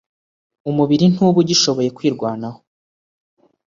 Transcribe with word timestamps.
Umubiri 0.69 1.05
ntuba 1.13 1.37
ugishoboye 1.43 1.89
kwirwanaho, 1.97 2.59